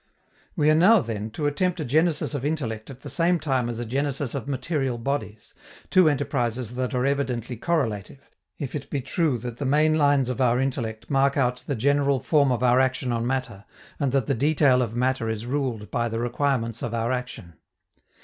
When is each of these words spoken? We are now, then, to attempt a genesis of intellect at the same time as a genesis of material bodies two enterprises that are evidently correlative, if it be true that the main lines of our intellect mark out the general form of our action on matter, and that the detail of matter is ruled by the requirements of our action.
We 0.55 0.71
are 0.71 0.73
now, 0.73 0.99
then, 0.99 1.29
to 1.33 1.45
attempt 1.45 1.79
a 1.79 1.85
genesis 1.85 2.33
of 2.33 2.43
intellect 2.43 2.89
at 2.89 3.01
the 3.01 3.07
same 3.11 3.39
time 3.39 3.69
as 3.69 3.77
a 3.77 3.85
genesis 3.85 4.33
of 4.33 4.47
material 4.47 4.97
bodies 4.97 5.53
two 5.91 6.09
enterprises 6.09 6.73
that 6.73 6.95
are 6.95 7.05
evidently 7.05 7.55
correlative, 7.55 8.31
if 8.57 8.73
it 8.73 8.89
be 8.89 8.99
true 9.01 9.37
that 9.37 9.57
the 9.57 9.63
main 9.65 9.93
lines 9.93 10.27
of 10.27 10.41
our 10.41 10.59
intellect 10.59 11.11
mark 11.11 11.37
out 11.37 11.63
the 11.67 11.75
general 11.75 12.19
form 12.19 12.51
of 12.51 12.63
our 12.63 12.79
action 12.79 13.11
on 13.11 13.27
matter, 13.27 13.63
and 13.99 14.11
that 14.11 14.25
the 14.25 14.33
detail 14.33 14.81
of 14.81 14.95
matter 14.95 15.29
is 15.29 15.45
ruled 15.45 15.91
by 15.91 16.09
the 16.09 16.17
requirements 16.17 16.81
of 16.81 16.95
our 16.95 17.11
action. 17.11 17.53